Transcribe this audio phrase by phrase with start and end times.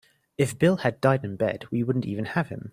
[0.35, 2.69] If Bill had died in bed we wouldn't even have him.